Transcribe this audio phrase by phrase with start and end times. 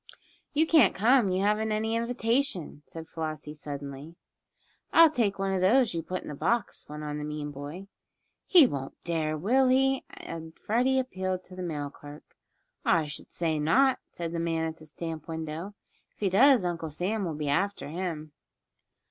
[0.53, 4.15] "You can't come you haven't any invitation," said Flossie, suddenly.
[4.91, 7.85] "I'll take one of those you put in the box," went on the mean boy.
[8.47, 12.23] "He won't dare will he?" and Freddie appealed to the mail clerk.
[12.83, 15.75] "I should say not!" said the man at the stamp window.
[16.15, 18.31] "If he does Uncle Sam will be after him."